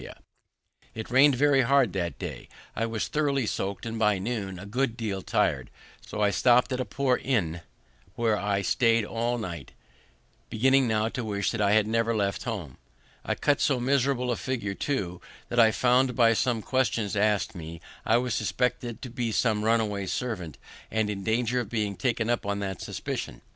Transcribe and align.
[Illustration: 0.01 0.23
It 0.95 1.09
rained 1.11 1.35
very 1.35 1.61
hard 1.61 1.95
all 1.95 2.03
the 2.03 2.09
day] 2.09 2.09
It 2.09 2.09
rained 2.09 2.17
very 2.17 2.17
hard 2.17 2.17
all 2.17 2.17
the 2.17 2.25
day; 2.25 2.49
I 2.75 2.85
was 2.87 3.07
thoroughly 3.07 3.45
soak'd, 3.45 3.85
and 3.85 3.99
by 3.99 4.17
noon 4.17 4.57
a 4.57 4.65
good 4.65 4.97
deal 4.97 5.21
tired; 5.21 5.69
so 6.03 6.21
I 6.21 6.31
stopt 6.31 6.71
at 6.73 6.79
a 6.79 6.85
poor 6.85 7.17
inn, 7.17 7.61
where 8.15 8.35
I 8.35 8.63
staid 8.63 9.05
all 9.05 9.37
night, 9.37 9.73
beginning 10.49 10.87
now 10.87 11.07
to 11.09 11.23
wish 11.23 11.51
that 11.51 11.61
I 11.61 11.73
had 11.73 11.85
never 11.85 12.15
left 12.15 12.45
home. 12.45 12.79
I 13.23 13.35
cut 13.35 13.61
so 13.61 13.79
miserable 13.79 14.31
a 14.31 14.35
figure, 14.35 14.73
too, 14.73 15.21
that 15.49 15.59
I 15.59 15.69
found, 15.69 16.15
by 16.15 16.33
the 16.33 16.63
questions 16.65 17.15
ask'd 17.15 17.53
me, 17.53 17.79
I 18.03 18.17
was 18.17 18.33
suspected 18.33 19.03
to 19.03 19.09
be 19.11 19.31
some 19.31 19.63
runaway 19.63 20.07
servant, 20.07 20.57
and 20.89 21.11
in 21.11 21.23
danger 21.23 21.59
of 21.59 21.69
being 21.69 21.95
taken 21.95 22.27
up 22.27 22.43
on 22.47 22.57
that 22.61 22.81
suspicion. 22.81 23.43